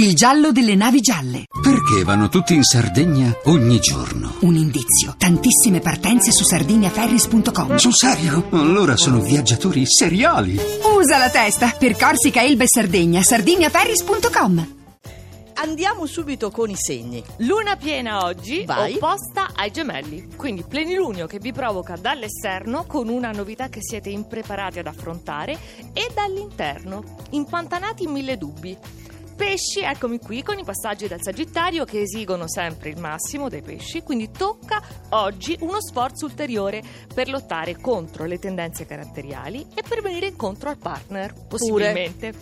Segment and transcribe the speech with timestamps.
[0.00, 1.46] Il giallo delle navi gialle.
[1.60, 4.36] Perché vanno tutti in Sardegna ogni giorno?
[4.42, 5.16] Un indizio.
[5.18, 7.74] Tantissime partenze su sardiniaferris.com.
[7.76, 8.46] Sul serio?
[8.50, 10.56] Allora sono viaggiatori seriali.
[10.96, 11.74] Usa la testa.
[11.76, 13.22] Per Corsica, Elba e Sardegna.
[13.22, 14.76] sardiniaferris.com.
[15.54, 17.20] Andiamo subito con i segni.
[17.38, 18.94] Luna piena oggi, Vai.
[18.94, 20.28] opposta ai gemelli.
[20.36, 25.58] Quindi plenilunio che vi provoca dall'esterno con una novità che siete impreparati ad affrontare
[25.92, 28.76] e dall'interno, impantanati in mille dubbi.
[29.38, 34.02] Pesci, eccomi qui con i passaggi del Sagittario che esigono sempre il massimo dei pesci,
[34.02, 36.82] quindi tocca oggi uno sforzo ulteriore
[37.14, 42.34] per lottare contro le tendenze caratteriali e per venire incontro al partner, possibilmente.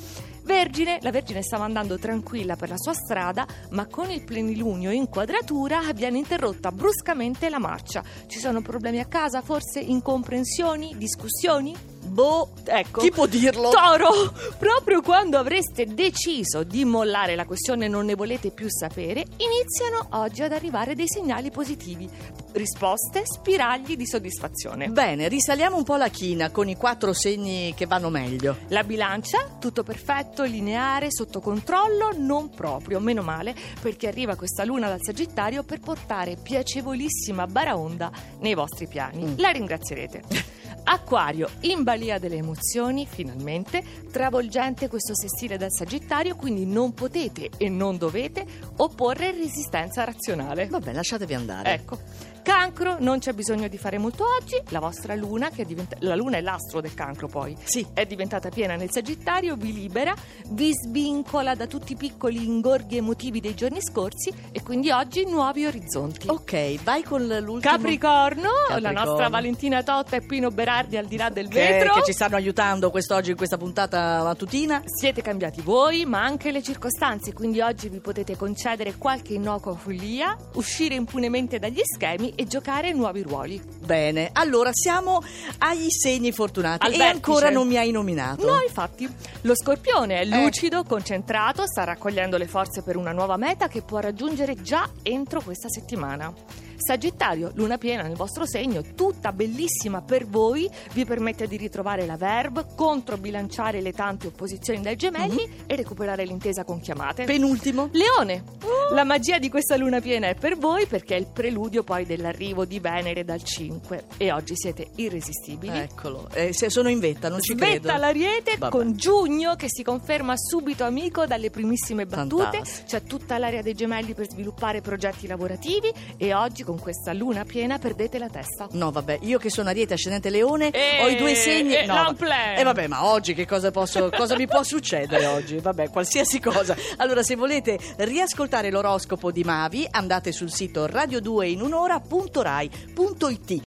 [0.42, 5.10] Vergine, la Vergine stava andando tranquilla per la sua strada, ma con il plenilunio in
[5.10, 8.02] quadratura viene interrotta bruscamente la marcia.
[8.26, 11.74] Ci sono problemi a casa, forse incomprensioni, discussioni?
[12.16, 13.02] Boh, ecco.
[13.02, 13.68] Chi può dirlo?
[13.68, 19.22] Toro, proprio quando avreste deciso di mollare la questione e non ne volete più sapere,
[19.36, 22.08] iniziano oggi ad arrivare dei segnali positivi.
[22.52, 24.88] Risposte, spiragli di soddisfazione.
[24.88, 28.56] Bene, risaliamo un po' la china con i quattro segni che vanno meglio.
[28.68, 34.88] La bilancia, tutto perfetto, lineare, sotto controllo, non proprio, meno male, perché arriva questa luna
[34.88, 39.22] dal Sagittario per portare piacevolissima baraonda nei vostri piani.
[39.22, 39.32] Mm.
[39.36, 40.54] La ringrazierete.
[40.88, 47.68] Acquario, in balia delle emozioni, finalmente, travolgente questo sestile dal Sagittario, quindi non potete e
[47.68, 50.66] non dovete opporre resistenza razionale.
[50.66, 51.72] Vabbè, lasciatevi andare.
[51.74, 52.34] Ecco.
[52.46, 54.54] Cancro, non c'è bisogno di fare molto oggi.
[54.68, 57.84] La vostra luna, che è diventa- la luna è l'astro del cancro poi, Sì.
[57.92, 60.14] è diventata piena nel Sagittario, vi libera,
[60.50, 65.66] vi svincola da tutti i piccoli ingorghi emotivi dei giorni scorsi e quindi oggi nuovi
[65.66, 66.28] orizzonti.
[66.28, 67.58] Ok, vai con l'ultimo.
[67.58, 69.04] Capricorno, la Capricorno.
[69.04, 71.94] nostra Valentina Totta e Pino Berardi al di là del Che, vetro.
[71.94, 74.82] che ci stanno aiutando quest'oggi in questa puntata mattutina.
[74.84, 80.36] Siete cambiati voi, ma anche le circostanze, quindi oggi vi potete concedere qualche innocua follia,
[80.54, 83.60] uscire impunemente dagli schemi e giocare nuovi ruoli.
[83.84, 85.22] Bene, allora siamo
[85.58, 86.84] agli segni fortunati.
[86.86, 87.14] Al e vertice.
[87.14, 88.44] ancora non mi hai nominato.
[88.46, 89.08] No, infatti,
[89.42, 90.42] lo scorpione è Eh.
[90.42, 95.40] lucido, concentrato, sta raccogliendo le forze per una nuova meta che può raggiungere già entro
[95.40, 96.32] questa settimana.
[96.76, 102.16] Sagittario, luna piena nel vostro segno, tutta bellissima per voi, vi permette di ritrovare la
[102.16, 105.62] verb, controbilanciare le tante opposizioni dai gemelli Mhm.
[105.66, 107.24] e recuperare l'intesa con chiamate.
[107.24, 107.88] Penultimo.
[107.92, 108.44] Leone,
[108.92, 112.64] la magia di questa luna piena è per voi perché è il preludio poi dell'arrivo
[112.64, 115.76] di Venere dal 5 e oggi siete irresistibili.
[115.78, 117.82] Eccolo, eh, se sono in vetta, non ci credo.
[117.82, 118.70] Svetta l'ariete Vabbè.
[118.76, 122.42] con Giugno che si conferma subito amico dalle primissime battute.
[122.42, 122.86] Fantastico.
[122.86, 127.78] C'è tutta l'area dei gemelli per sviluppare progetti lavorativi e oggi con questa luna piena
[127.78, 128.66] perdete la testa.
[128.72, 131.74] No, vabbè, io che sono Ariete ascendente Leone, Eh, ho i due segni.
[131.76, 132.12] eh, no.
[132.56, 135.58] E vabbè, ma oggi che cosa posso cosa mi può succedere oggi?
[135.58, 136.74] Vabbè, qualsiasi cosa.
[136.96, 143.54] Allora, se volete riascoltare l'oroscopo di Mavi, andate sul sito radio2inunora.rai.it.